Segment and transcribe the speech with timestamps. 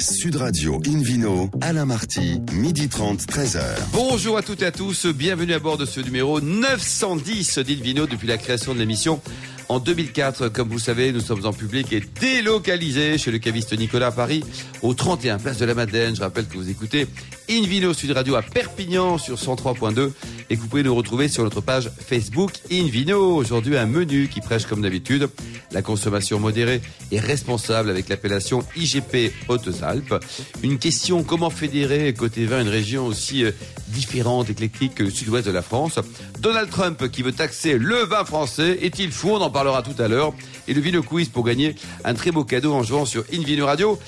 [0.00, 3.60] Sud Radio Invino, Alain Marty, midi 30, 13h.
[3.92, 8.28] Bonjour à toutes et à tous, bienvenue à bord de ce numéro 910 d'Invino depuis
[8.28, 9.20] la création de l'émission.
[9.68, 13.76] En 2004, comme vous le savez, nous sommes en public et délocalisés chez le caviste
[13.76, 14.44] Nicolas à Paris,
[14.82, 16.14] au 31 Place de la Madeleine.
[16.14, 17.06] Je rappelle que vous écoutez
[17.50, 20.12] Invino Sud Radio à Perpignan sur 103.2
[20.50, 23.36] et que vous pouvez nous retrouver sur notre page Facebook Invino.
[23.36, 25.28] Aujourd'hui, un menu qui prêche comme d'habitude
[25.72, 26.80] la consommation modérée
[27.10, 30.14] et responsable avec l'appellation IGP Hautes-Alpes.
[30.62, 33.52] Une question, comment fédérer côté vin une région aussi euh,
[33.88, 35.98] différente, éclectique que le sud-ouest de la France?
[36.40, 39.30] Donald Trump qui veut taxer le vin français, est-il fou?
[39.30, 40.32] On en parlera tout à l'heure.
[40.68, 41.74] Et le Vino Quiz pour gagner
[42.04, 43.98] un très beau cadeau en jouant sur Invino Radio.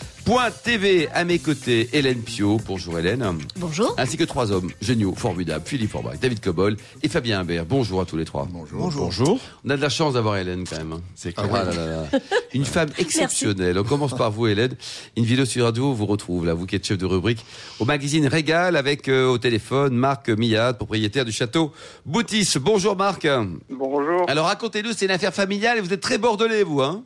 [0.62, 2.60] TV à mes côtés, Hélène Pio.
[2.64, 3.24] Bonjour Hélène.
[3.56, 3.94] Bonjour.
[3.98, 7.64] Ainsi que trois hommes géniaux, formidables, Philippe Forbach, David Cobol et Fabien Imbert.
[7.66, 8.46] Bonjour à tous les trois.
[8.48, 8.92] Bonjour.
[8.92, 9.40] Bonjour.
[9.64, 11.00] On a de la chance d'avoir Hélène quand même.
[11.16, 11.48] C'est clair.
[11.52, 12.18] Ah là là.
[12.54, 13.76] Une femme exceptionnelle.
[13.76, 14.76] On commence par vous Hélène.
[15.16, 17.44] Une vidéo sur radio vous retrouve, là, vous qui êtes chef de rubrique
[17.80, 21.72] au magazine Régal avec euh, au téléphone Marc Millard, propriétaire du château
[22.20, 22.58] Boutis.
[22.60, 23.26] Bonjour Marc.
[23.70, 24.26] Bonjour.
[24.28, 27.02] Alors racontez-nous, c'est une affaire familiale et vous êtes très bordelais vous, hein?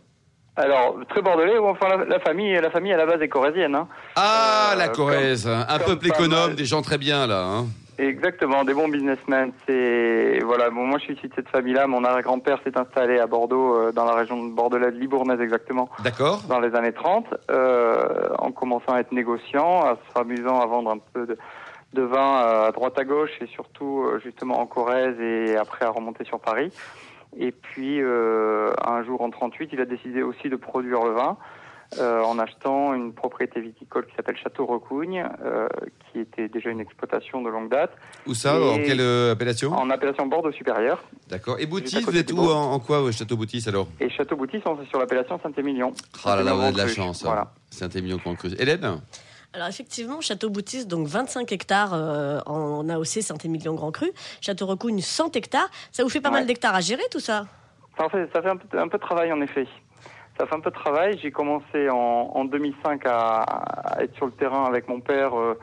[0.57, 3.77] Alors, très bordelais, enfin la, famille, la famille à la base est corrézienne.
[3.77, 3.87] Hein.
[4.17, 7.45] Ah, euh, la Corrèze, un peuple économe, des gens très bien là.
[7.45, 7.67] Hein.
[7.99, 9.53] Exactement, des bons businessmen.
[9.67, 11.87] C'est voilà, bon, moi je suis issu de cette famille-là.
[11.87, 15.89] Mon arrière-grand-père s'est installé à Bordeaux, euh, dans la région de Bordelaise, Libournaise exactement.
[16.03, 16.43] D'accord.
[16.49, 20.99] Dans les années 30, euh, en commençant à être négociant, à s'amusant à vendre un
[21.13, 21.39] peu de,
[21.93, 26.25] de vin à droite à gauche et surtout justement en Corrèze et après à remonter
[26.25, 26.73] sur Paris.
[27.37, 31.37] Et puis, euh, un jour en 38, il a décidé aussi de produire le vin
[31.99, 35.69] euh, en achetant une propriété viticole qui s'appelle Château Recougne, euh,
[36.13, 37.93] qui était déjà une exploitation de longue date.
[38.27, 39.73] Où ça En quelle appellation?
[39.73, 41.03] En appellation Bordeaux supérieur.
[41.29, 41.57] D'accord.
[41.59, 43.89] Et Boutis, vous êtes où en, quoi, Château Boutis alors?
[44.01, 45.93] Et Château Boutis, c'est sur l'appellation Saint-Émilion.
[46.25, 47.25] Ah là là, vous avez de la chance.
[47.25, 47.53] Voilà.
[47.71, 48.51] Saint-Émilion Grand Cru.
[48.59, 49.01] Hélène?
[49.55, 54.11] Alors effectivement, Château Boutis, donc 25 hectares euh, en AOC Saint-Émilion Grand Cru.
[54.41, 55.69] Château Recougne, 100 hectares.
[55.93, 57.47] Ça vous fait pas mal d'hectares à gérer tout ça?
[57.97, 59.69] Ça fait, ça fait un, peu, un peu de travail en effet.
[60.39, 61.19] Ça fait un peu de travail.
[61.23, 61.97] J'ai commencé en,
[62.35, 65.59] en 2005 à, à, être sur le terrain avec mon père, euh,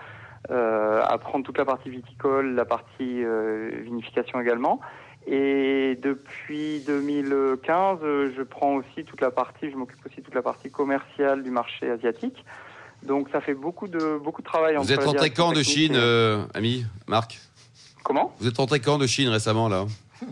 [0.49, 4.79] euh, à prendre toute la partie viticole, la partie euh, vinification également.
[5.27, 10.41] Et depuis 2015, je prends aussi toute la partie, je m'occupe aussi de toute la
[10.41, 12.43] partie commerciale du marché asiatique.
[13.03, 14.75] Donc ça fait beaucoup de beaucoup de travail.
[14.77, 17.39] Vous êtes rentré quand de Chine, euh, ami Marc?
[18.03, 18.33] Comment?
[18.39, 19.85] Vous êtes rentré quand de Chine récemment là?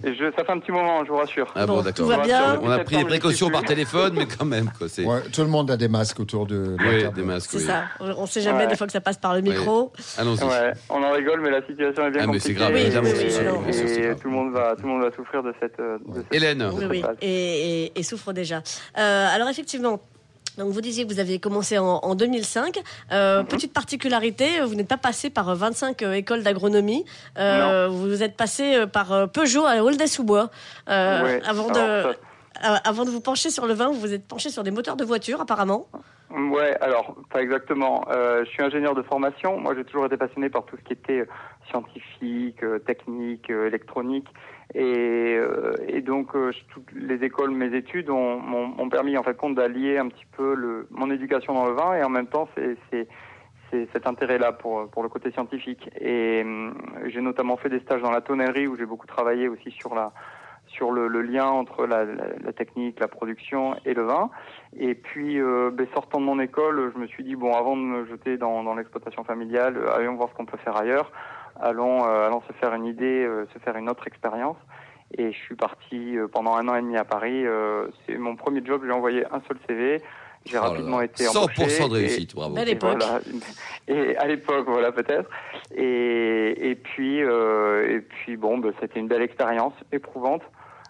[0.03, 1.51] Et je, ça fait un petit moment, je vous rassure.
[1.55, 2.09] Ah bon, d'accord.
[2.61, 4.69] On a pris des précautions par téléphone, mais quand même.
[4.77, 6.75] Quoi, ouais, tout le monde a des masques autour de.
[6.79, 7.51] Oui, des masques.
[7.51, 7.83] C'est ça.
[7.99, 9.91] On ne sait jamais des fois que ça passe par le micro.
[10.17, 10.43] Allons-y.
[10.43, 12.29] Ouais, on en rigole, mais la situation est bien ah, compliquée.
[12.31, 13.07] Mais c'est grave, évidemment.
[13.67, 15.77] et, tout le monde va, tout le monde va souffrir de cette.
[15.77, 16.69] De cette Hélène.
[16.73, 17.03] Oui, oui.
[17.21, 18.61] Et, et, souffre déjà.
[18.97, 20.01] Euh, alors effectivement,
[20.59, 22.79] donc vous disiez que vous aviez commencé en, 2005.
[23.11, 23.47] Euh, mhm.
[23.47, 27.05] Petite particularité, vous n'êtes pas passé par 25 euh, écoles d'agronomie.
[27.37, 30.49] Euh, vous êtes passé par Peugeot à Aulnay-sous-Bois.
[30.85, 32.13] avant de
[32.61, 35.05] avant de vous pencher sur le vin, vous vous êtes penché sur des moteurs de
[35.05, 35.87] voiture apparemment.
[36.29, 38.03] Ouais, alors pas exactement.
[38.09, 39.57] je suis ingénieur de formation.
[39.57, 41.25] Moi, j'ai toujours été passionné par tout ce qui était
[41.69, 44.27] scientifique, technique, électronique.
[44.75, 49.55] Et, euh, et donc, euh, toutes les écoles, mes études m'ont permis en fait compte
[49.55, 53.07] d'allier un petit peu le, mon éducation dans le vin et en même temps, c'est
[53.93, 55.89] cet intérêt-là pour, pour le côté scientifique.
[55.99, 56.71] Et euh,
[57.07, 60.11] j'ai notamment fait des stages dans la tonnellerie où j'ai beaucoup travaillé aussi sur la
[60.67, 64.29] sur le, le lien entre la, la, technique, la production et le vin.
[64.77, 67.81] Et puis, euh, ben, sortant de mon école, je me suis dit bon, avant de
[67.81, 71.11] me jeter dans, dans l'exploitation familiale, allons voir ce qu'on peut faire ailleurs
[71.61, 74.57] allons, euh, allons se faire une idée, euh, se faire une autre expérience.
[75.17, 77.45] Et je suis parti euh, pendant un an et demi à Paris.
[78.05, 78.83] c'est mon premier job.
[78.85, 80.01] J'ai envoyé un seul CV.
[80.45, 82.57] J'ai oh rapidement été 100% de réussite, bravo.
[82.57, 83.03] À l'époque.
[83.87, 85.29] Et à l'époque, voilà peut-être.
[85.75, 90.43] Et, et puis, et puis bon, bah, c'était une belle expérience, éprouvante.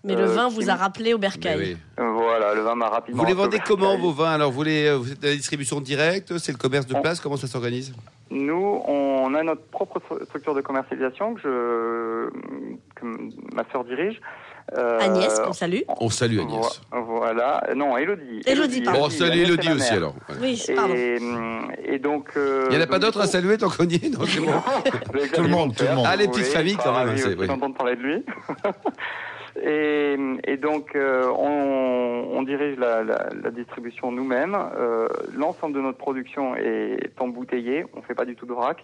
[0.03, 1.77] Mais le vin vous a rappelé au bercail.
[1.97, 3.21] Voilà, le vin m'a rapidement.
[3.21, 6.51] Vous les vendez comment vos vins Alors, vous, les, vous êtes la distribution directe C'est
[6.51, 7.93] le commerce de place Comment ça s'organise?
[8.31, 12.29] Nous, on a notre propre structure de commercialisation que, je,
[12.95, 13.05] que
[13.53, 14.21] ma sœur dirige.
[14.77, 15.79] Euh, Agnès, on salue.
[15.87, 16.81] On salue Agnès.
[16.91, 18.41] Voilà, non, Elodie.
[18.45, 19.05] Elodie, pardon.
[19.05, 20.13] On salue Elodie aussi alors.
[20.39, 20.93] Oui, pardon.
[21.83, 22.29] Et, donc.
[22.37, 24.39] Euh, Il n'y en a pas d'autres à saluer tant qu'on y est Non, c'est
[24.39, 24.51] bon.
[25.33, 26.05] tout le monde, tout le monde.
[26.07, 27.17] Ah, les petites familles quand même.
[27.17, 28.25] Je suis de parler de lui.
[29.61, 34.55] Et, et, donc, euh, on, on, dirige la, la, la distribution nous-mêmes.
[34.55, 37.85] Euh, L'ensemble de notre production est embouteillé.
[37.95, 38.77] On fait pas du tout de vrac,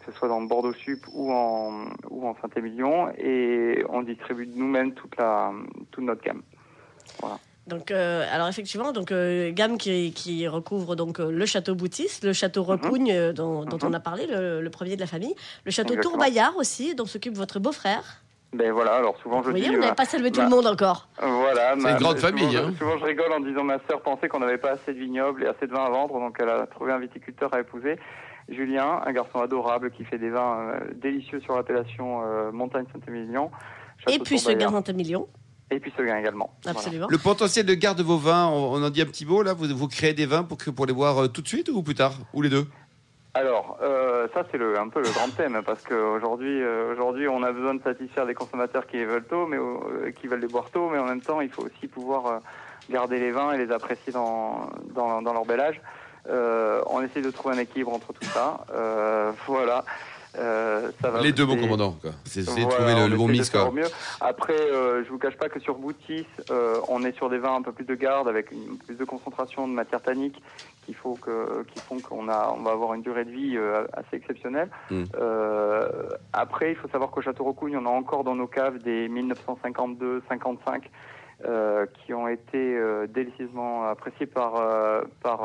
[0.00, 3.08] que ce soit dans Bordeaux Sup ou en, ou en Saint-Émilion.
[3.18, 5.52] Et on distribue nous-mêmes toute, la,
[5.90, 6.42] toute notre gamme.
[7.20, 7.38] Voilà.
[7.66, 12.20] Donc, euh, alors effectivement, donc euh, gamme qui, qui recouvre donc euh, le château Boutis,
[12.22, 15.34] le château Recougne euh, dont, dont on a parlé, le, le premier de la famille,
[15.64, 15.94] le château.
[15.96, 18.22] Tourbaillard aussi, dont s'occupe votre beau-frère.
[18.52, 19.76] Ben voilà, alors souvent je Vous voyez, dis...
[19.76, 21.08] on n'avait euh, pas salué tout le monde encore.
[21.22, 21.74] Voilà.
[21.76, 22.74] C'est ma- une grande souvent, famille, je- hein.
[22.78, 25.46] Souvent, je rigole en disant ma sœur pensait qu'on n'avait pas assez de vignobles et
[25.46, 27.96] assez de vin à vendre, donc elle a trouvé un viticulteur à épouser.
[28.48, 33.50] Julien, un garçon adorable qui fait des vins euh, délicieux sur l'appellation euh, Montagne Saint-Émilion.
[34.08, 35.28] Et puis ce gain million,
[35.70, 36.50] Et puis Seguin également.
[36.64, 36.76] Voilà.
[36.78, 37.06] absolument.
[37.08, 39.52] Le potentiel de garde de vos vins, on, on en dit un petit mot là
[39.54, 41.94] vous, vous créez des vins pour, que, pour les boire tout de suite ou plus
[41.94, 42.66] tard Ou les deux?
[43.32, 47.52] Alors, euh, ça c'est un peu le grand thème parce qu'aujourd'hui, euh, aujourd'hui, on a
[47.52, 50.88] besoin de satisfaire des consommateurs qui veulent tôt, mais euh, qui veulent les boire tôt,
[50.90, 52.38] mais en même temps, il faut aussi pouvoir euh,
[52.90, 55.80] garder les vins et les apprécier dans, dans, dans leur bel âge.
[56.28, 58.64] Euh, on essaie de trouver un équilibre entre tout ça.
[58.72, 59.84] Euh, voilà.
[60.38, 61.92] Euh, ça va Les deux, mon c'est- commandant.
[62.00, 62.10] quoi.
[62.24, 63.50] C'est voilà, trouver le, on le bon mix.
[63.50, 63.70] Quoi.
[63.72, 63.82] mieux.
[64.20, 67.56] Après, euh, je vous cache pas que sur Boutis, euh, on est sur des vins
[67.56, 70.40] un peu plus de garde, avec une, plus de concentration de matière tannique,
[70.86, 73.84] qui, faut que, qui font qu'on a, on va avoir une durée de vie euh,
[73.92, 74.68] assez exceptionnelle.
[74.90, 75.02] Mm.
[75.18, 75.88] Euh,
[76.32, 80.82] après, il faut savoir qu'au Château Recougne, on a encore dans nos caves des 1952-55
[81.44, 85.40] euh, qui ont été euh, délicieusement appréciés par, euh, par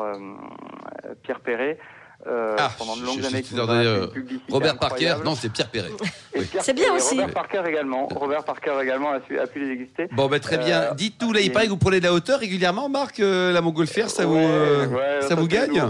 [1.22, 1.78] Pierre Perret.
[2.26, 3.42] Euh, Ah, pendant de longues je années,
[3.86, 4.06] euh,
[4.50, 5.90] Robert Parker, non, c'est Pierre Perret.
[6.36, 6.46] Oui.
[6.60, 7.14] C'est bien aussi.
[7.18, 8.08] Robert Parker également.
[8.08, 10.06] Robert Parker également a, su- a pu les déguster.
[10.12, 10.80] Bon, ben très bien.
[10.82, 13.52] Euh, Dites-nous, là, il et- paraît que vous prenez de la hauteur régulièrement, Marc, euh,
[13.52, 15.82] la montgolfière, ça vous, Ouais, euh, ouais, ça ça, vous c'est gagne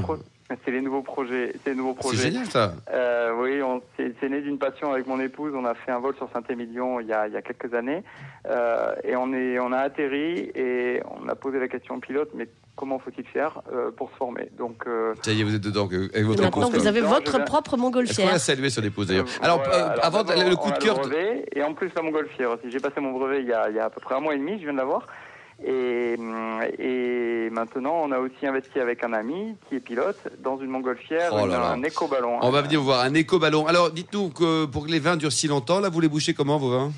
[0.64, 1.52] C'est les nouveaux projets.
[1.64, 2.23] C'est les nouveaux C'est projets.
[2.31, 2.75] génial, ça.
[2.93, 5.52] Euh, oui, on- c'est c'est né d'une passion avec mon épouse.
[5.56, 8.05] On a fait un vol sur Saint-Émilion il y a, il y a quelques années,
[8.49, 12.31] Euh, et on est, on a atterri et on a posé la question au pilote,
[12.34, 12.46] mais
[12.76, 15.88] comment faut-il faire euh, pour se former Donc, euh, Ça y est, vous êtes dedans
[15.93, 18.32] euh, avec votre Maintenant, vous avez Non, votre propre Est-ce qu'on montgolfière.
[18.32, 19.75] l'a salué sur l'épouse d'ailleurs euh, Alors, voilà.
[19.75, 20.99] euh, Alors, avant le coup on de a cœur.
[20.99, 22.70] brevet, et en plus la montgolfière aussi.
[22.70, 24.34] J'ai passé mon brevet il y, a, il y a à peu près un mois
[24.34, 24.52] et demi.
[24.58, 25.06] Je viens de l'avoir.
[25.67, 30.58] Et, hum, et maintenant, on a aussi investi avec un ami qui est pilote dans
[30.58, 32.38] une montgolfière, Oh là un éco-ballon.
[32.43, 33.67] On va venir vous voir un éco-ballon.
[33.67, 36.58] Alors, dites-nous que pour que les vins durent si longtemps, là, vous les bouchez comment,
[36.58, 36.93] vos vins?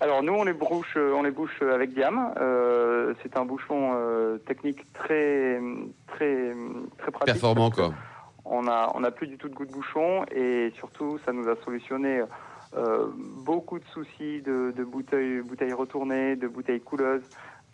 [0.00, 2.32] Alors nous, on les bouche, on les bouche avec diam.
[2.40, 5.60] Euh, c'est un bouchon euh, technique très,
[6.06, 6.52] très,
[6.98, 7.34] très pratique.
[7.34, 7.98] Performants, parce quoi.
[8.44, 11.48] On a, on a plus du tout de goût de bouchon et surtout, ça nous
[11.48, 12.22] a solutionné
[12.76, 17.22] euh, beaucoup de soucis de, de bouteilles, bouteilles retournées, de bouteilles couleuses.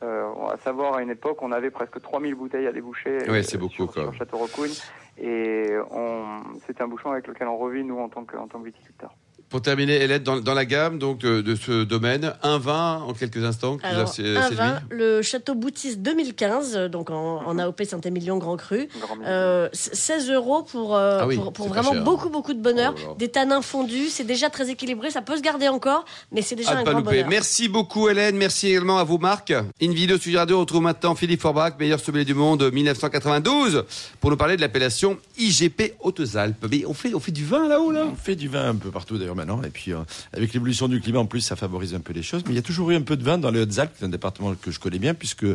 [0.02, 3.58] Euh, à savoir, à une époque, on avait presque 3000 bouteilles à déboucher euh, c'est
[3.58, 4.02] beaucoup, sur, quoi.
[4.02, 4.72] sur Château Recougne.
[5.18, 8.60] Et on, c'est un bouchon avec lequel on revit, nous, en tant que, en tant
[8.60, 9.14] que viticulteur.
[9.50, 13.12] Pour terminer, Hélène, dans, dans la gamme donc de, de ce domaine, un vin en
[13.14, 17.82] quelques instants vous Alors, un vin, le Château Boutis 2015, euh, donc en, en AOP
[17.84, 18.88] Saint-Émilion Grand Cru.
[19.00, 22.02] Grand Euh, 16 euros pour, euh, Ah oui, pour, vraiment cher.
[22.02, 22.94] beaucoup, beaucoup de bonheur.
[22.96, 23.14] Oh là là.
[23.18, 26.70] Des tanins fondus, c'est déjà très équilibré, ça peut se garder encore, mais c'est déjà
[26.70, 27.10] À ne un pas grand louper.
[27.18, 27.28] bonheur.
[27.30, 29.52] Merci beaucoup Hélène, merci également à vous Marc.
[29.80, 33.84] Une vidéo sur Radio, on retrouve maintenant Philippe Forbach, meilleur sommelier du monde 1992,
[34.20, 36.66] pour nous parler de l'appellation IGP Hautes-Alpes.
[36.70, 38.06] Mais on fait, on fait du vin là-haut là?
[38.10, 39.62] On fait du vin un peu partout d'ailleurs maintenant.
[39.62, 39.98] Et puis euh,
[40.32, 42.42] avec l'évolution du climat en plus, ça favorise un peu les choses.
[42.46, 44.54] Mais il y a toujours eu un peu de vin dans les Hautes-Alpes, un département
[44.54, 45.46] que je connais bien, puisque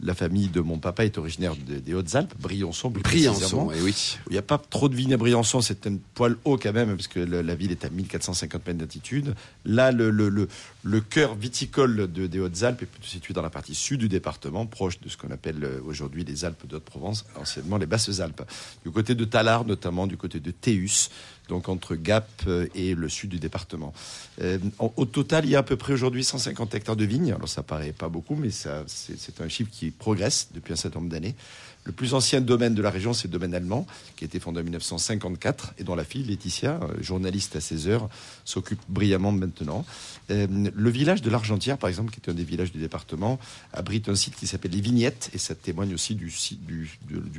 [0.00, 2.90] la famille de mon papa est originaire de- des Hautes-Alpes, Briançon.
[2.90, 3.02] plus.
[3.02, 4.16] Briançon, eh oui.
[4.28, 6.94] Il n'y a pas trop de vignes à Briançon, c'est un poil haut quand même,
[6.96, 9.34] parce que le- la ville est à 1450 mètres d'altitude.
[9.64, 10.48] Là, le, le, le,
[10.82, 14.66] le cœur viticole de- des Hautes-Alpes est plutôt situé dans la partie sud du département,
[14.66, 18.42] proche de ce qu'on appelle euh, aujourd'hui les Alpes de Haute-Provence, anciennement les Basses-Alpes.
[18.84, 21.10] Du côté de Tallard, notamment du côté de Théus,
[21.52, 23.92] donc entre Gap euh, et le sud du département.
[24.40, 27.32] Euh, au total, il y a à peu près aujourd'hui 150 hectares de vignes.
[27.32, 31.10] Alors ça paraît pas beaucoup, mais c'est un chiffre qui progresse depuis un certain nombre
[31.10, 31.34] d'années.
[31.84, 33.86] Le plus ancien domaine de la région, c'est le domaine allemand,
[34.16, 37.88] qui a été fondé en 1954 et dont la fille, Laetitia, euh, journaliste à 16
[37.88, 38.08] heures,
[38.44, 39.84] s'occupe brillamment maintenant.
[40.30, 43.40] Euh, le village de l'Argentière, par exemple, qui est un des villages du département,
[43.72, 46.32] abrite un site qui s'appelle les Vignettes et ça témoigne aussi du,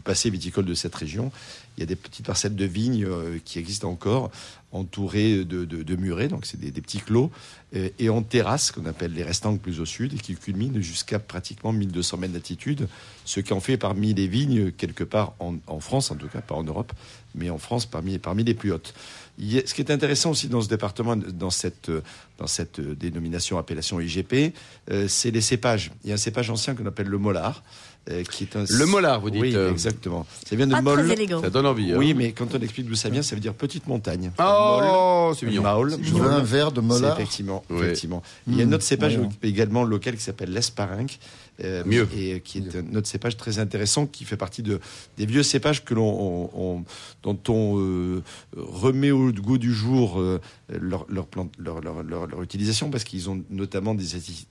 [0.04, 1.32] passé viticole de cette région.
[1.78, 4.30] Il y a des petites parcelles de vignes euh, qui existent encore,
[4.74, 7.32] entourées de, de, murets, donc c'est des, petits clos,
[7.76, 11.20] euh, et en terrasse, qu'on appelle les restants plus au sud, et qui culminent jusqu'à
[11.20, 12.88] pratiquement 1200 mètres d'altitude,
[13.24, 16.42] ce qui en fait parmi les vignes, quelque part en, en France, en tout cas
[16.42, 16.92] pas en Europe,
[17.36, 18.94] mais en France parmi, parmi les plus hautes.
[19.40, 21.90] Ce qui est intéressant aussi dans ce département, dans cette,
[22.38, 24.54] dans cette dénomination appellation IGP,
[24.92, 25.92] euh, c'est les cépages.
[26.04, 27.64] Il y a un cépage ancien qu'on appelle le molar,
[28.10, 28.66] euh, qui est un...
[28.70, 29.72] Le molar, vous dites, Oui, euh.
[29.72, 30.26] exactement.
[30.48, 31.04] Ça vient de Pas molle.
[31.06, 31.42] très élégant.
[31.42, 31.92] Ça donne envie.
[31.94, 31.96] hein.
[31.98, 34.32] Oui, mais quand on explique d'où ça vient, ça veut dire petite montagne.
[34.40, 35.64] Oh, c'est mignon.
[35.64, 37.14] Maul, Je veux un verre de molar.
[37.18, 38.22] effectivement, effectivement.
[38.48, 39.30] Il y a un autre cépage ouais.
[39.44, 41.18] également local qui s'appelle l'esparinque,
[41.64, 42.08] euh, Mieux.
[42.16, 44.80] et qui est un autre cépage très intéressant qui fait partie de
[45.18, 46.84] des vieux cépages que l'on on- on-
[47.24, 48.24] dont on euh,
[48.56, 53.04] remet au goût du jour euh, leur, leur, plante- leur, leur, leur- leur utilisation parce
[53.04, 54.06] qu'ils ont notamment des,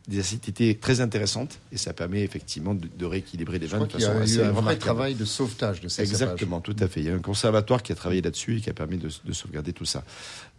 [0.08, 4.10] des acidités très intéressantes et ça permet effectivement de, de rééquilibrer les vins de façon
[4.10, 7.00] a assez un vrai travail de sauvetage de ces Exactement, tout à fait.
[7.00, 9.32] Il y a un conservatoire qui a travaillé là-dessus et qui a permis de, de
[9.32, 10.04] sauvegarder tout ça.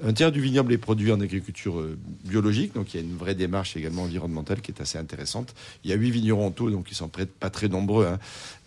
[0.03, 3.15] Un tiers du vignoble est produit en agriculture euh, biologique, donc il y a une
[3.15, 5.53] vraie démarche également environnementale qui est assez intéressante.
[5.83, 7.09] Il y a huit vignerons donc ils sont
[7.39, 8.05] pas très nombreux.
[8.05, 8.19] hein.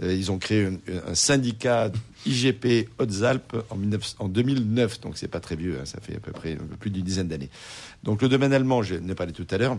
[0.03, 1.91] Euh, ils ont créé un, syndicat
[2.27, 6.21] IGP Hautes-Alpes en, 19 en 2009, donc c'est pas très vieux, hein, ça fait à
[6.21, 7.51] peu près plus d'une dizaine d'années.
[8.03, 9.79] Donc le domaine allemand, je n'ai parlé tout à l'heure,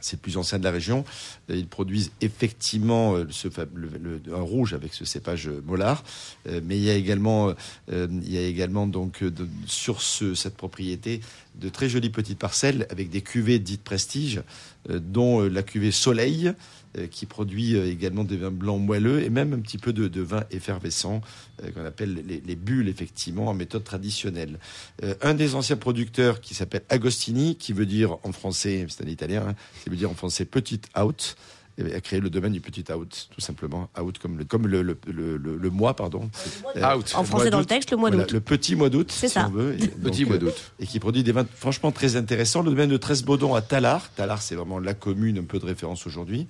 [0.00, 1.04] c'est le plus ancien de la région.
[1.50, 6.04] Euh, Ils produisent effectivement euh, ce, le, un rouge avec ce cépage molar,
[6.46, 7.52] mais il y a également,
[7.88, 9.24] il y a également donc
[9.66, 11.20] sur ce, cette propriété
[11.54, 14.42] de très jolies petites parcelles avec des cuvées dites prestige,
[14.90, 16.52] euh, dont euh, la cuvée Soleil,
[16.98, 20.20] euh, qui produit également des vins blancs moelleux et même un petit peu de, de
[20.20, 21.20] vin effervescent
[21.74, 24.58] qu'on appelle les, les bulles effectivement en méthode traditionnelle.
[25.20, 29.44] Un des anciens producteurs qui s'appelle Agostini, qui veut dire en français, c'est un italien,
[29.48, 31.36] hein, qui veut dire en français petite out,
[31.78, 33.88] et a créé le domaine du petit out, tout simplement.
[34.00, 36.30] Out comme le, comme le, le, le, le- le mois, pardon.
[36.76, 37.12] Euh, Out.
[37.14, 38.32] En le français dans le texte, le mois Voilà, d'août.
[38.32, 39.46] le petit mois d'août, C'est si ça.
[39.48, 39.74] on veut.
[39.74, 40.72] Et Petit donc, mois euh, d'août.
[40.80, 42.62] et qui produit des vins franchement très intéressants.
[42.62, 44.10] Le domaine de Tresbaudon à Tallard.
[44.14, 46.46] Tallard, c'est vraiment la commune, un peu de référence aujourd'hui.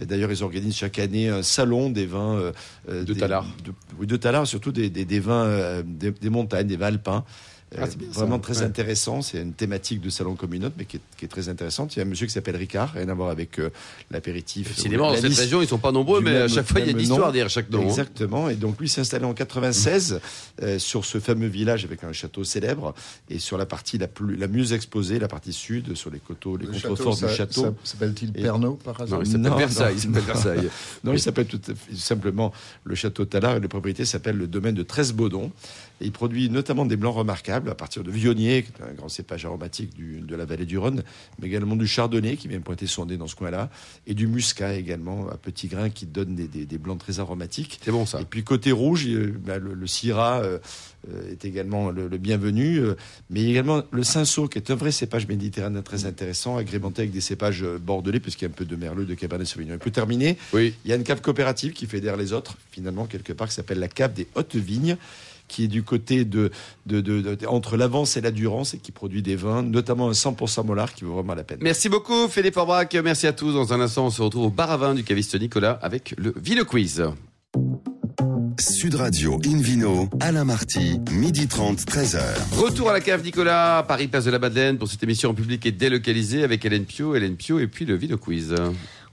[0.00, 2.52] D'ailleurs, ils organisent chaque année un salon des vins euh,
[2.88, 3.44] euh, De Tallard.
[3.64, 6.86] de- oui, de Tallard, surtout des, des, des vins euh, des, des montagnes, des vins
[6.86, 7.24] alpins.
[7.76, 7.96] Ah, Euh, ça.
[8.20, 8.64] vraiment très Ouais.
[8.64, 9.22] intéressant.
[9.22, 11.94] C'est une thématique de salon comme une autre, mais qui est, qui est très intéressante.
[11.96, 13.70] Il y a un monsieur qui s'appelle Ricard, rien à voir avec euh,
[14.10, 14.68] l'apéritif.
[14.68, 16.92] Décidément, dans cette région, ils sont pas nombreux, mais à chaque fois, il y a
[16.92, 17.80] une histoire derrière chaque nom.
[17.82, 17.84] hein.
[17.88, 18.48] Exactement.
[18.48, 20.20] Et donc lui s'est installé en 96
[20.62, 22.94] euh, sur ce fameux village avec un château célèbre
[23.30, 26.56] et sur la partie la plus la mieux exposée, la partie sud, sur les coteaux,
[26.56, 27.74] les Le contreforts du château.
[27.84, 29.94] S'appelle-t-il Et- Pernod par hasard Non, il s'appelle Versailles.
[29.94, 29.96] non.
[29.96, 30.68] Il s'appelle Versailles.
[31.04, 31.60] Non, il s'appelle tout
[31.96, 32.52] simplement
[32.84, 35.50] le château Tallard et les propriétés s'appellent le domaine de Tresbaudon.
[36.00, 39.08] Et il produit notamment des blancs remarquables à partir de Vionnier, qui est un grand
[39.08, 41.02] cépage aromatique du- de la vallée du Rhône,
[41.40, 43.70] mais également du Chardonnay qui vient pointer son nez dans ce coin-là,
[44.06, 47.80] et du Muscat également à petits grains qui donne des, des- des blancs très aromatiques.
[47.84, 48.20] C'est bon, ça.
[48.20, 49.06] Et puis côté rouge,
[49.44, 50.58] bah, le, le Syrah euh,
[51.10, 52.94] euh, est également le, le bienvenu, euh,
[53.30, 57.20] mais également le Cinsault, qui est un vrai cépage méditerranéen très intéressant, agrémenté avec des
[57.20, 59.74] cépages bordelais, puisqu'il y a un peu de merlot, de cabernet sauvignon.
[59.74, 60.74] Et pour terminer, Oui.
[60.84, 63.78] il y a une cave coopérative qui fédère les autres, finalement, quelque part, qui s'appelle
[63.80, 64.96] la cave des Hautes Vignes,
[65.48, 66.50] qui est du côté de,
[66.86, 70.12] de, de- de- entre l'Avance et la Durance et qui produit des vins, notamment un
[70.12, 71.58] 100% molar qui vaut vraiment la peine.
[71.60, 72.94] Merci beaucoup, Philippe Orbrac.
[73.04, 73.52] Merci à tous.
[73.52, 76.32] Dans un instant, on se retrouve au bar à vin du caviste Nicolas avec le
[76.42, 77.02] Vino Quiz.
[78.58, 82.20] Sud Radio Invino, Alain Marty, midi 30, 13h.
[82.56, 85.64] Retour à la cave Nicolas, Paris, place de la Madeleine, pour cette émission en public
[85.66, 88.54] et délocalisée avec Hélène Pio, Hélène Pio et puis le Vino Quiz.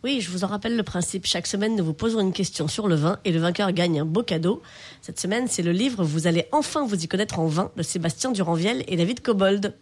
[0.02, 1.26] Oui, je vous en rappelle le principe.
[1.26, 4.06] Chaque semaine, nous vous posons une question sur le vin et le vainqueur gagne un
[4.06, 4.62] beau cadeau.
[5.02, 8.32] Cette semaine, c'est le livre Vous allez enfin vous y connaître en vin de Sébastien
[8.32, 9.76] Duranviel et David Cobold.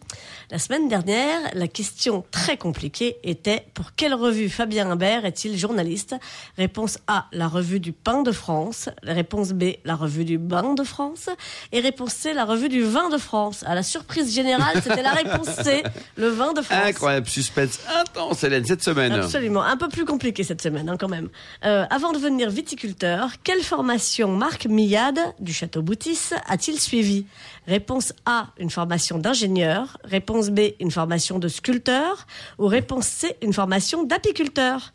[0.50, 6.16] La semaine dernière, la question très compliquée était pour quelle revue Fabien Imbert est-il journaliste?
[6.56, 8.88] Réponse A, la revue du pain de France.
[9.04, 11.28] Réponse B, la revue du bain de France.
[11.70, 13.62] Et réponse C, la revue du vin de France.
[13.68, 15.84] À la surprise générale, c'était la réponse C,
[16.16, 16.86] le vin de France.
[16.86, 19.12] Incroyable suspense intense, Hélène, cette semaine.
[19.12, 21.28] Absolument, un peu plus compliqué cette semaine hein, quand même.
[21.66, 27.26] Euh, avant de devenir viticulteur, quelle formation Marc Millade du Château Boutis a-t-il suivi?
[27.66, 29.98] Réponse A, une formation d'ingénieur.
[30.04, 32.26] Réponse B, une formation de sculpteur.
[32.58, 34.92] Ou réponse C, une formation d'apiculteur.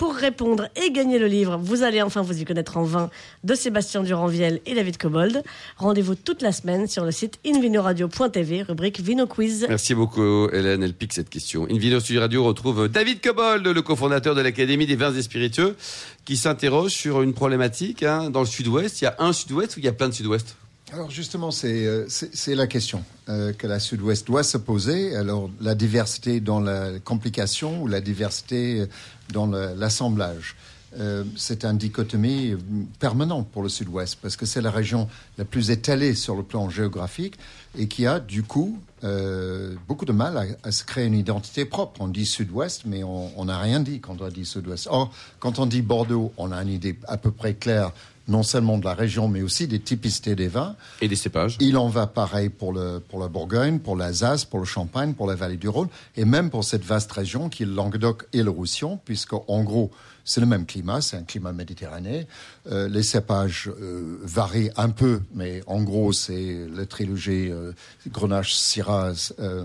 [0.00, 3.10] Pour répondre et gagner le livre, vous allez enfin vous y connaître en vin
[3.44, 5.42] de Sébastien Duranviel et David Cobold.
[5.76, 9.66] Rendez-vous toute la semaine sur le site invinoradio.tv, rubrique Vino Quiz.
[9.68, 10.82] Merci beaucoup, Hélène.
[10.82, 11.66] Elle pique cette question.
[11.70, 15.76] Invino Studio Radio retrouve David Cobold, le cofondateur de l'Académie des vins et spiritueux,
[16.24, 18.02] qui s'interroge sur une problématique.
[18.02, 18.30] hein.
[18.30, 20.56] Dans le sud-ouest, il y a un sud-ouest ou il y a plein de sud-ouest?
[20.92, 22.06] Alors justement, c'est euh,
[22.48, 25.14] la question euh, que la Sud-Ouest doit se poser.
[25.14, 28.86] Alors la diversité dans la complication ou la diversité
[29.32, 30.56] dans le- l'assemblage.
[30.98, 32.58] Euh, c'est un dichotomie euh,
[32.98, 36.68] permanent pour le Sud-Ouest parce que c'est la région la plus étalée sur le plan
[36.68, 37.38] géographique
[37.78, 41.64] et qui a du coup euh, beaucoup de mal à, à se créer une identité
[41.64, 42.00] propre.
[42.00, 44.88] On dit Sud-Ouest, mais on n'a rien dit quand on dit Sud-Ouest.
[44.90, 47.92] Or, quand on dit Bordeaux, on a une idée à peu près claire
[48.30, 50.76] non seulement de la région, mais aussi des typicités des vins.
[51.00, 51.56] Et des cépages.
[51.60, 55.26] Il en va pareil pour, le, pour la Bourgogne, pour l'Alsace, pour le Champagne, pour
[55.26, 58.42] la vallée du Rhône, et même pour cette vaste région qui est le Languedoc et
[58.42, 59.90] le Roussillon, puisque en gros,
[60.24, 62.24] c'est le même climat, c'est un climat méditerranéen.
[62.70, 67.72] Euh, les cépages euh, varient un peu, mais en gros, c'est la trilogie euh,
[68.08, 69.12] Grenache, Syrah,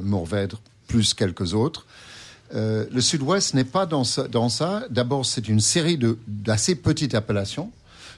[0.01, 1.86] Mourvèdre, plus quelques autres.
[2.53, 4.27] Le Sud-Ouest n'est pas dans ça.
[4.27, 4.84] Dans ça.
[4.89, 7.72] D'abord, c'est une série d'assez petites appellations.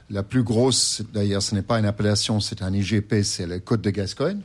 [0.09, 3.81] La plus grosse, d'ailleurs, ce n'est pas une appellation, c'est un IGP, c'est la Côte
[3.81, 4.39] de Gascogne,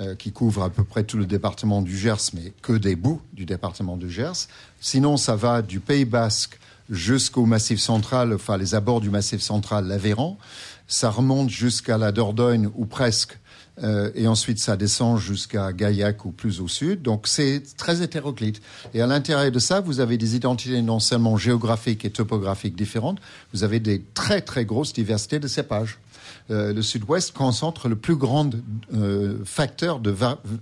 [0.00, 3.20] euh, qui couvre à peu près tout le département du Gers, mais que des bouts
[3.32, 4.48] du département du Gers.
[4.80, 6.58] Sinon, ça va du Pays Basque
[6.90, 10.36] jusqu'au Massif central, enfin les abords du Massif central, l'Aveyron.
[10.88, 13.38] Ça remonte jusqu'à la Dordogne ou presque
[13.82, 17.02] euh, et ensuite ça descend jusqu'à Gaillac ou plus au sud.
[17.02, 18.60] Donc c'est très hétéroclite.
[18.94, 23.18] Et à l'intérieur de ça, vous avez des identités non seulement géographiques et topographiques différentes,
[23.52, 25.98] vous avez des très très grosses diversités de cépages.
[26.50, 28.50] Euh, le sud-ouest concentre le plus grand
[28.94, 30.14] euh, facteur de,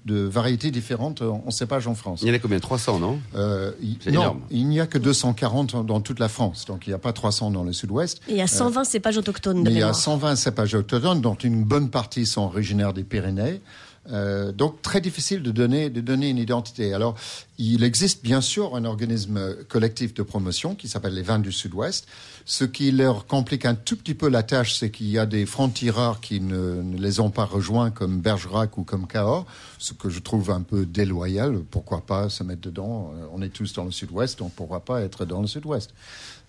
[0.04, 2.20] de, variétés différentes en, cépages en France.
[2.22, 2.58] Il y en a combien?
[2.58, 3.18] 300, non?
[3.34, 3.72] Euh,
[4.12, 7.12] Non, il n'y a que 240 dans toute la France, donc il n'y a pas
[7.12, 8.20] 300 dans le sud-ouest.
[8.28, 9.64] Il y a 120 cépages autochtones.
[9.64, 13.60] De il y a 120 cépages autochtones, dont une bonne partie sont originaires des Pyrénées.
[14.10, 16.94] Euh, donc très difficile de donner, de donner une identité.
[16.94, 17.14] Alors,
[17.58, 22.06] il existe bien sûr un organisme collectif de promotion qui s'appelle les vins du Sud-Ouest.
[22.44, 25.44] Ce qui leur complique un tout petit peu la tâche, c'est qu'il y a des
[25.44, 29.46] francs-tireurs qui ne, ne, les ont pas rejoints, comme Bergerac ou comme Cahors,
[29.78, 31.60] ce que je trouve un peu déloyal.
[31.70, 33.12] Pourquoi pas se mettre dedans?
[33.32, 35.92] On est tous dans le Sud-Ouest, on pourra pas être dans le Sud-Ouest.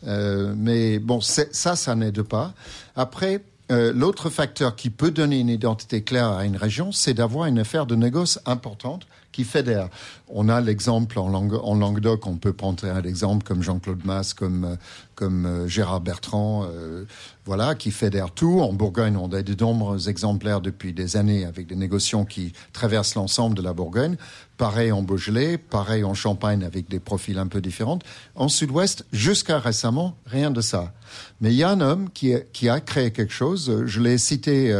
[0.07, 2.53] Euh, mais bon, ça, ça n'aide pas.
[2.95, 7.45] Après, euh, l'autre facteur qui peut donner une identité claire à une région, c'est d'avoir
[7.45, 9.89] une affaire de négoce importante qui fédère.
[10.27, 14.65] On a l'exemple en, en, Languedoc, on peut prendre un exemple comme Jean-Claude Masse, comme,
[14.65, 14.75] euh,
[15.15, 17.05] comme euh, Gérard Bertrand, euh,
[17.45, 18.59] voilà, qui fédère tout.
[18.61, 23.15] En Bourgogne, on a de nombreux exemplaires depuis des années avec des négociations qui traversent
[23.15, 24.17] l'ensemble de la Bourgogne.
[24.59, 27.97] Pareil en Beaujolais, pareil en Champagne avec des profils un peu différents.
[28.35, 30.93] En Sud-Ouest, jusqu'à récemment, rien de ça.
[31.41, 33.83] Mais il y a un homme qui, qui a créé quelque chose.
[33.85, 34.71] Je l'ai cité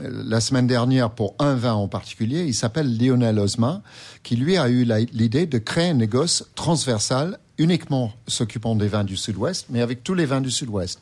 [0.00, 2.44] la semaine dernière pour un vin en particulier.
[2.44, 3.82] Il s'appelle Lionel Osma,
[4.22, 9.16] qui lui a eu l'idée de créer un négoce transversal uniquement s'occupant des vins du
[9.16, 11.00] Sud-Ouest, mais avec tous les vins du Sud-Ouest.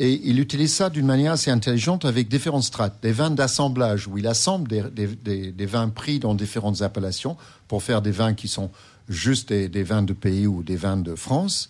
[0.00, 2.98] Et il utilise ça d'une manière assez intelligente avec différentes strates.
[3.02, 7.36] Des vins d'assemblage, où il assemble des, vins pris dans différentes appellations
[7.68, 8.70] pour faire des vins qui sont
[9.08, 11.68] juste des, vins de pays ou des vins de France.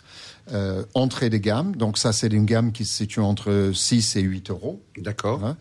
[0.52, 4.20] Euh, entrée de gamme, donc ça c'est une gamme qui se situe entre 6 et
[4.20, 4.82] 8 euros.
[4.98, 5.42] D'accord.
[5.42, 5.56] Hein.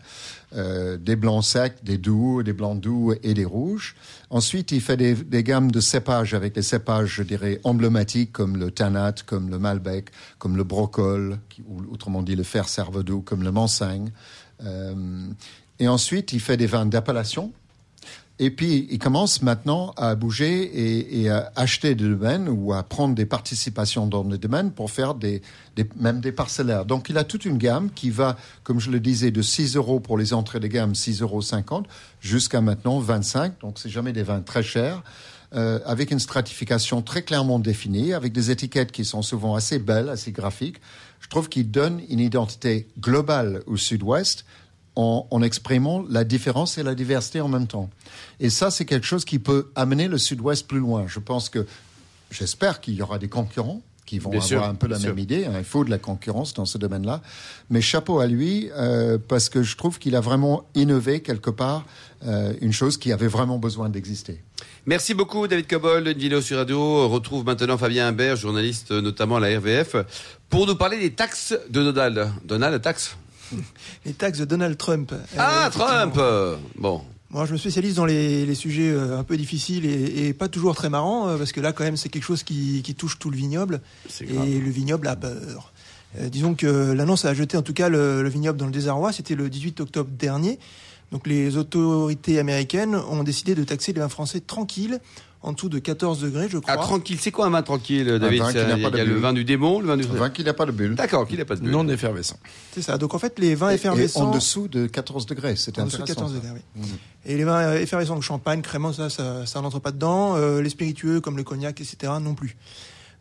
[0.56, 3.96] Euh, des blancs secs, des doux, des blancs doux et des rouges.
[4.30, 8.56] Ensuite, il fait des, des, gammes de cépages avec des cépages, je dirais, emblématiques comme
[8.56, 13.42] le Tanat, comme le Malbec, comme le Brocol, ou autrement dit le Fer Cervedoux, comme
[13.42, 14.10] le Manseng.
[14.64, 15.26] Euh,
[15.80, 17.52] et ensuite, il fait des vins d'appellation
[18.40, 23.14] et puis, il commence maintenant à bouger et, à acheter des domaines ou à prendre
[23.14, 25.40] des participations dans des domaines pour faire des,
[26.00, 26.84] même des parcellaires.
[26.84, 30.00] Donc, il a toute une gamme qui va, comme je le disais, de 6 euros
[30.00, 31.82] pour les entrées de gamme, 6,50 euros,
[32.20, 33.60] jusqu'à maintenant 25.
[33.60, 35.04] Donc, c'est jamais des vins très chers.
[35.54, 40.08] Euh, avec une stratification très clairement définie, avec des étiquettes qui sont souvent assez belles,
[40.08, 40.80] assez graphiques.
[41.20, 44.44] Je trouve qu'il donne une identité globale au Sud-Ouest,
[44.96, 47.90] en, exprimant la différence et la diversité en même temps.
[48.40, 51.06] Et ça, c'est quelque chose qui peut amener le Sud-Ouest plus loin.
[51.08, 51.66] Je pense que,
[52.30, 55.46] j'espère qu'il y aura des concurrents qui vont avoir un peu la même idée.
[55.46, 55.54] Hein.
[55.58, 57.22] Il faut de la concurrence dans ce domaine-là.
[57.70, 61.86] Mais chapeau à lui, euh, parce que je trouve qu'il a vraiment innové quelque part
[62.26, 64.42] euh, une chose qui avait vraiment besoin d'exister.
[64.86, 66.78] Merci beaucoup David Cobol, une vidéo sur radio.
[66.78, 69.96] On retrouve maintenant Fabien Imbert, journaliste notamment à la RVF,
[70.50, 72.30] pour nous parler des taxes de Donald.
[72.44, 73.16] Donald, taxes?
[74.04, 75.12] Les taxes de Donald Trump.
[75.36, 76.18] Ah, Trump
[76.76, 77.02] Bon.
[77.34, 80.88] Moi, je me spécialise dans les, sujets euh, un peu difficiles et, pas toujours très
[80.88, 83.80] marrants, euh, parce que là, quand même, c'est quelque chose qui, touche tout le vignoble.
[84.20, 85.72] Et le vignoble a peur.
[86.16, 89.12] Euh, disons que l'annonce a jeté en tout cas le, vignoble dans le désarroi.
[89.12, 90.60] C'était le 18 octobre dernier.
[91.10, 95.00] Donc les autorités américaines ont décidé de taxer les vins français tranquilles
[95.44, 96.74] en dessous de 14 degrés, je crois.
[96.74, 99.78] Ah, tranquille, c'est quoi un vin tranquille, David Il y a, le vin du démon,
[99.78, 100.04] le vin du...
[100.04, 100.94] Un vin qui n'a pas de bulle.
[100.94, 101.70] D'accord, qui n'a pas de bulle.
[101.70, 102.38] Non effervescent.
[102.72, 102.96] C'est ça.
[102.96, 104.20] Donc en fait, les vins effervescents...
[104.20, 106.02] Et en dessous de 14 degrés, c'est intéressant.
[106.02, 106.82] En dessous de 14 degrés, oui.
[106.82, 106.84] Mmh.
[107.26, 110.34] Et les vins effervescents, champagne, crémant, ça, ça, n'entre pas dedans.
[110.36, 112.56] Euh, les spiritueux, comme le cognac, etc., non plus.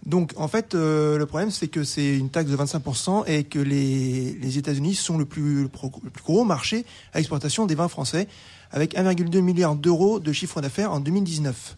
[0.06, 3.60] Donc en fait, euh, le problème, c'est que c'est une taxe de 25% et que
[3.60, 8.28] les, les États-Unis sont le plus, le plus gros marché à l'exportation des vins français,
[8.72, 11.78] avec 1,2 milliard d'euros de chiffre d'affaires en 2019.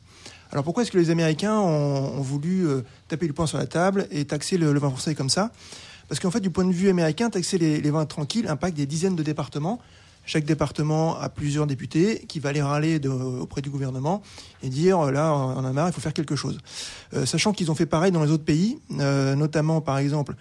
[0.51, 4.07] Alors pourquoi est-ce que les Américains ont, voulu euh, taper le poing sur la table
[4.11, 5.51] et taxer le, vin français comme ça?
[6.07, 9.15] Parce qu'en fait, du point de vue américain, taxer les, vins tranquilles impacte des dizaines
[9.15, 9.79] de départements.
[10.27, 14.23] Chaque département a plusieurs députés qui va aller râler auprès du gouvernement
[14.63, 16.59] et dire euh, là, on a marre, il faut faire quelque chose.
[17.13, 20.35] Euh, sachant qu'ils ont fait pareil dans les autres pays, notamment par exemple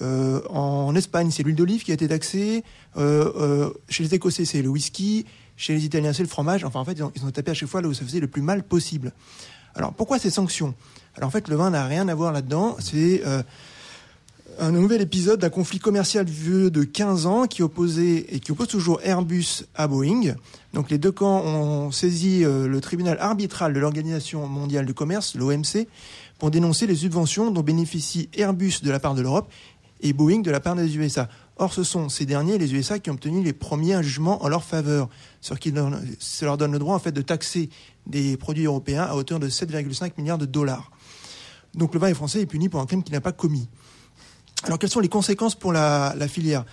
[0.00, 2.64] en Espagne, c'est l'huile d'olive qui a été taxée.
[2.96, 5.24] chez les Écossais, c'est le whisky.
[5.56, 6.64] Chez les Italiens, c'est le fromage.
[6.64, 8.42] Enfin, en fait, ils ont, tapé à chaque fois là où ça faisait le plus
[8.42, 9.12] mal possible.
[9.74, 10.74] Alors pourquoi ces sanctions?
[11.16, 12.76] Alors en fait, le vin n'a rien à voir là-dedans.
[12.78, 13.42] C'est euh,
[14.58, 18.68] un nouvel épisode d'un conflit commercial vieux de 15 ans qui opposait et qui oppose
[18.68, 20.34] toujours Airbus à Boeing.
[20.72, 25.34] Donc les deux camps ont saisi euh, le tribunal arbitral de l'Organisation mondiale du commerce,
[25.34, 25.86] l'OMC,
[26.38, 29.48] pour dénoncer les subventions dont bénéficie Airbus de la part de l'Europe
[30.00, 31.28] et Boeing de la part des USA.
[31.56, 34.64] Or, ce sont ces derniers, les USA, qui ont obtenu les premiers jugements en leur
[34.64, 35.08] faveur,
[35.40, 37.70] ce qui leur donne le droit en fait de taxer
[38.06, 40.90] des produits européens à hauteur de 7,5 milliards de dollars.
[41.74, 43.68] Donc le vin français est puni pour un crime qu'il n'a pas commis.
[44.64, 46.64] Alors quelles sont les conséquences pour la, filière?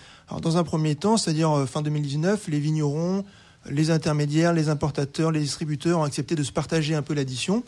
[0.41, 3.25] Dans un premier temps, c'est-à-dire euh, fin 2019, les vignerons,
[3.69, 7.63] les intermédiaires, les importateurs, les distributeurs ont accepté de se partager un peu l'addition.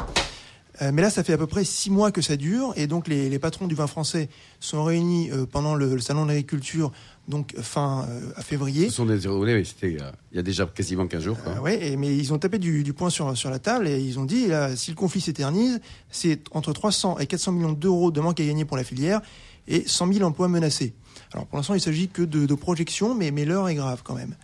[0.84, 3.08] Euh, mais là, ça fait à peu près six mois que ça dure, et donc
[3.08, 4.28] les, les patrons du vin français
[4.60, 6.92] sont réunis euh, pendant le, le salon de l'agriculture,
[7.28, 8.90] donc fin euh, à février.
[8.90, 9.92] Ce sont des oui, c'était
[10.32, 11.38] il y a déjà quasiment 15 jours.
[11.44, 11.62] Quoi.
[11.62, 14.20] Ouais, et- mais ils ont tapé du, du poing sur, sur la table et ils
[14.20, 18.20] ont dit là, si le conflit s'éternise, c'est entre 300 et 400 millions d'euros de
[18.20, 19.22] manque à gagner pour la filière
[19.68, 20.94] et 100 000 emplois menacés.
[21.34, 24.16] Alors pour l'instant, il s'agit que de, de projections, mais, mais l'heure est grave quand
[24.16, 24.36] même.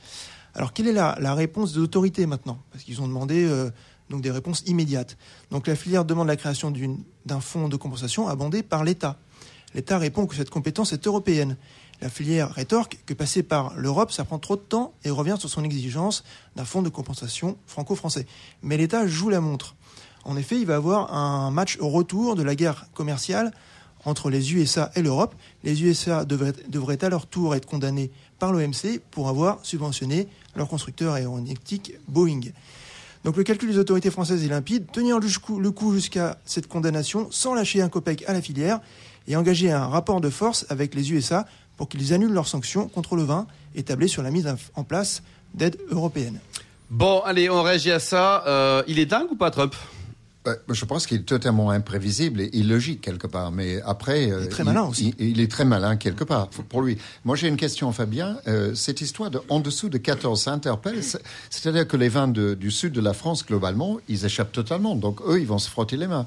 [0.55, 2.59] Alors quelle est la, la réponse des autorités maintenant?
[2.71, 3.69] Parce qu'ils ont demandé euh,
[4.09, 5.17] donc des réponses immédiates.
[5.51, 6.73] Donc la filière demande la création
[7.25, 9.17] d'un fonds de compensation abondé par l'État.
[9.73, 11.57] L'État répond que cette compétence est européenne.
[12.01, 15.49] La filière rétorque que passer par l'Europe, ça prend trop de temps et revient sur
[15.49, 16.23] son exigence
[16.55, 18.25] d'un fonds de compensation franco-français.
[18.63, 19.75] Mais l'État joue la montre.
[20.23, 23.51] En effet, il va avoir un match au retour de la guerre commerciale
[24.05, 25.35] entre les USA et l'Europe.
[25.63, 30.67] Les USA devraient, devraient à leur tour être condamnés par l'OMC pour avoir subventionné leur
[30.67, 32.41] constructeur aéronautique Boeing.
[33.23, 37.53] Donc le calcul des autorités françaises est limpide, tenir le coup- jusqu'à cette condamnation sans
[37.53, 38.79] lâcher un copec à la filière
[39.27, 41.45] et engager un rapport de force avec les USA
[41.77, 45.21] pour qu'ils annulent leurs sanctions contre le vin établies sur la mise en- place
[45.53, 46.39] d'aides européennes.
[46.89, 48.43] Bon, allez, on réagit à ça.
[48.47, 49.75] Euh, il est dingue ou pas, Trump?
[50.69, 53.51] Je pense qu'il est totalement imprévisible et illogique quelque part.
[53.51, 55.13] Mais après, euh, est très malin aussi.
[55.19, 56.97] Il, il est très malin quelque part pour- lui.
[57.25, 58.37] Moi, j'ai une question, Fabien.
[58.47, 61.03] Euh, cette histoire de en dessous de 14 ça interpelle.
[61.03, 64.95] C'est- C'est-à-dire que les vins de- du sud de la France, globalement, ils échappent totalement.
[64.95, 66.25] Donc eux, ils vont se frotter les mains.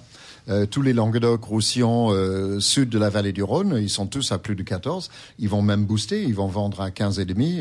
[0.48, 4.32] Euh, tous les Languedoc, Roussillon, euh, sud de la vallée du Rhône, ils sont tous
[4.32, 5.08] à plus de 14.
[5.38, 6.22] Ils vont même booster.
[6.22, 7.60] Ils vont vendre à 15 et demi.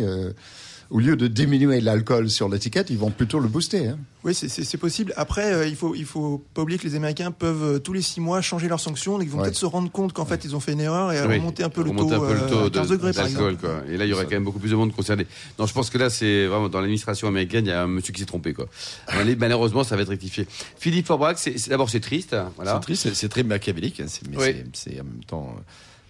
[0.92, 3.88] Au lieu de diminuer l'alcool sur l'étiquette, ils vont plutôt le booster.
[3.88, 3.98] hein.
[4.24, 5.14] Oui, c'est- possible.
[5.18, 8.04] Après, euh, il faut il faut pas oublier que les Américains peuvent euh, tous les
[8.04, 9.14] six mois changer leurs sanctions.
[9.18, 9.46] Donc ils vont Ouais.
[9.46, 11.70] peut-être se rendre compte qu'en fait ils ont fait une erreur et Oui, remonter un
[11.70, 13.54] peu le remonter taux, un peu le euh, taux à de- 15 degrés par d'alcool,
[13.54, 13.74] exemple.
[13.82, 13.92] quoi.
[13.92, 15.26] Et là, il y aurait quand même beaucoup plus de monde concerné.
[15.58, 18.14] Non, je pense que là, c'est vraiment dans l'administration américaine, il y a un monsieur
[18.14, 18.68] qui s'est trompé, quoi.
[19.08, 20.46] Allez, malheureusement, ça va être rectifié.
[20.78, 21.38] Philippe Forbrac,
[21.70, 22.74] d'abord c'est triste, hein, voilà.
[22.76, 24.44] C'est triste, c'est- très machiavélique, hein, c'est- mais Oui.
[24.74, 25.56] c'est- c'est en même temps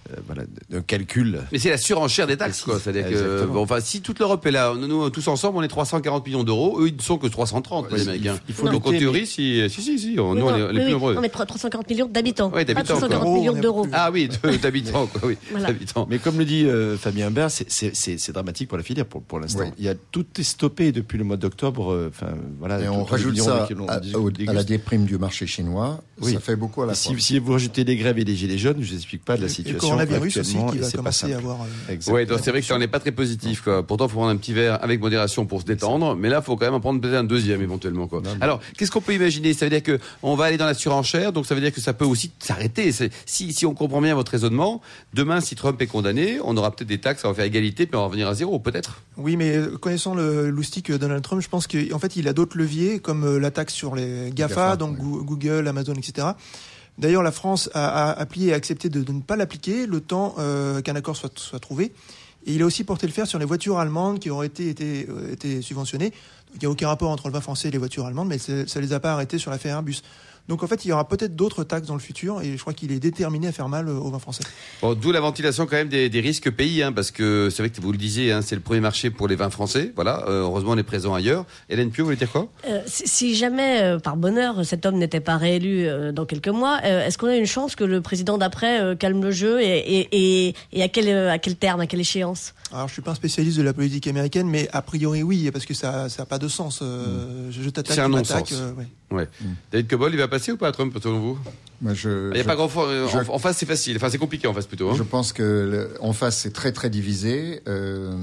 [0.10, 1.42] euh, voilà, un calcul.
[1.52, 2.80] Mais c'est la surenchère des taxes, quoi.
[2.80, 3.54] C'est-à-dire que, Exactement.
[3.54, 6.44] bon, enfin, si toute l'Europe est là, nous, nous, tous ensemble, on est 340 millions
[6.44, 6.78] d'euros.
[6.82, 8.40] Eux, ils ne sont que 330, les Américains.
[8.48, 10.80] il faut Donc, en théorie, si, si, si, si, on- Oui, nous, on est les
[10.80, 10.92] plus oui.
[10.94, 11.14] nombreux.
[11.16, 12.48] Non, mais 340 millions d'habitants.
[12.52, 13.34] Ouais, pas d'habitants, 340 quoi.
[13.40, 13.88] millions Oh, on est d'euros.
[13.94, 14.30] Ah oui,
[14.62, 15.38] d'habitants, quoi, oui.
[15.52, 15.68] Voilà.
[15.68, 16.08] D'habitants.
[16.10, 19.72] Mais comme le dit euh, Fabien Imbert, c'est- dramatique pour la filière pour, pour l'instant.
[19.78, 21.92] Il y a tout est stoppé depuis le mois d'octobre.
[21.92, 22.80] euh, Enfin voilà.
[22.82, 26.02] Et on rajoute ça à, la déprime du marché chinois.
[26.22, 26.34] Oui.
[26.34, 27.16] Ça fait beaucoup à la fois.
[27.16, 29.42] Si, si vous rajoutez les grèves et les gilets jaunes, je vous explique pas de
[29.42, 31.58] la situation coronavirus aussi qui va commencer à avoir.
[31.90, 32.12] euh.
[32.12, 33.62] Ouais, donc c'est vrai que ça n'est pas très positif.
[33.62, 33.86] Quoi.
[33.86, 36.66] Pourtant, faut prendre un petit verre avec modération pour se détendre, mais là, faut quand
[36.66, 38.08] même en prendre peut-être un deuxième éventuellement.
[38.08, 38.22] Quoi.
[38.22, 39.54] Non, mais- Alors, qu'est-ce qu'on peut imaginer?
[39.54, 41.82] Ça veut dire que on va aller dans la surenchère, donc ça veut dire que
[41.82, 42.92] ça peut aussi s'arrêter.
[43.26, 44.82] Si, si on comprend bien votre raisonnement,
[45.14, 47.96] demain, si Trump est condamné, on aura peut-être des taxes, on va faire égalité, puis
[47.96, 49.02] on va revenir à zéro, peut-être?
[49.18, 52.58] Oui, mais euh, connaissant le loustic Donald Trump, je pense qu'en fait, il a d'autres
[52.58, 55.24] leviers, comme euh, la taxe sur les GAFA, GAFA, donc ouais.
[55.24, 56.28] Google, Amazon, etc.
[57.02, 60.96] D'ailleurs, la France a, a et accepté de, ne pas l'appliquer le temps euh, qu'un
[60.96, 61.94] accord soit, trouvé.
[62.46, 65.62] Et il a aussi porté le fer sur les voitures allemandes qui auraient euh, été
[65.64, 66.14] subventionnées.
[66.54, 68.54] Il n'y a aucun rapport entre le vin français et les voitures allemandes, mais ça
[68.54, 70.04] ne les a pas arrêtés sur l'affaire Airbus.
[70.48, 72.74] Donc en fait, il y aura peut-être d'autres taxes dans le futur, et je crois
[72.74, 74.44] qu'il est déterminé à faire mal euh, au vin français.
[74.82, 77.70] Bon, D'où la ventilation quand même des, des risques pays, hein, parce que c'est vrai
[77.70, 79.92] que vous le disiez, hein, c'est le premier marché pour les vins français.
[79.96, 81.46] Voilà, euh, heureusement, on est présent ailleurs.
[81.70, 82.48] Hélène Pio, vous voulez dire quoi?
[82.68, 86.48] Euh, si, si jamais, euh, par bonheur, cet homme n'était pas réélu euh, dans quelques
[86.50, 89.62] mois, euh, est-ce qu'on a une chance que le président d'après euh, calme le jeu
[89.62, 92.54] et, et, et, et à, quel, euh, à quel terme, à quelle échéance?
[92.74, 95.66] Alors, je suis pas un spécialiste de la politique américaine, mais a priori oui, parce
[95.66, 96.80] que ça n'a pas de sens.
[96.82, 98.30] Euh, Je, je t'attaque, C'est un tu non-sens.
[98.30, 98.88] m'attaques, euh, ouais.
[99.12, 99.28] Ouais.
[99.72, 101.40] David Cobol, il va passer ou pas à Trump, selon vous?
[101.94, 103.96] Je, Il n'y a je- pas grand euh, je- en, en face, c'est facile.
[103.98, 104.90] Enfin, c'est compliqué en face plutôt.
[104.92, 104.96] Hein.
[104.98, 107.62] je pense que le- en face c'est très très divisé.
[107.68, 108.16] Euh,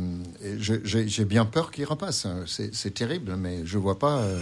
[0.61, 2.27] J'ai bien peur qu'il repasse.
[2.46, 4.18] C'est c'est terrible, mais je vois pas.
[4.18, 4.38] euh,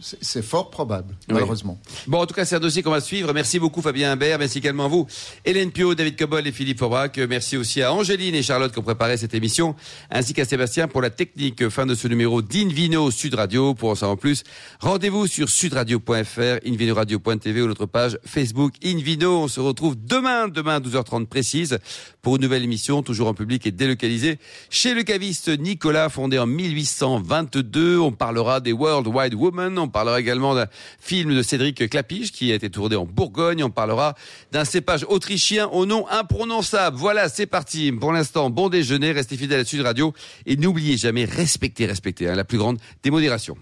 [0.00, 1.78] C'est fort probable, malheureusement.
[2.06, 3.32] Bon, en tout cas, c'est un dossier qu'on va suivre.
[3.32, 4.38] Merci beaucoup, Fabien Imbert.
[4.38, 5.06] Merci également à vous,
[5.44, 7.18] Hélène Pio, David Cobol et Philippe Aubrac.
[7.18, 9.74] Merci aussi à Angéline et Charlotte qui ont préparé cette émission,
[10.10, 11.68] ainsi qu'à Sébastien pour la technique.
[11.68, 13.74] Fin de ce numéro d'Invino Sud Radio.
[13.74, 14.42] Pour en savoir plus,
[14.80, 19.42] rendez-vous sur sudradio.fr, invinoradio.tv ou notre page Facebook Invino.
[19.42, 21.78] On se retrouve demain, demain à 12h30 précise,
[22.22, 24.38] pour une nouvelle émission, toujours en public et délocalisée,
[24.70, 27.98] chez le caviste Nicolas, fondé en 1822.
[27.98, 29.78] On parlera des World Wide Women.
[29.78, 30.66] On parlera également d'un
[31.00, 33.62] film de Cédric Clapiche qui a été tourné en Bourgogne.
[33.64, 34.14] On parlera
[34.52, 36.96] d'un cépage autrichien au nom imprononçable.
[36.96, 37.92] Voilà, c'est parti.
[37.92, 39.12] Pour l'instant, bon déjeuner.
[39.12, 40.14] Restez fidèles à Sud Radio
[40.46, 43.56] et n'oubliez jamais, respectez, respectez, hein, la plus grande démodération.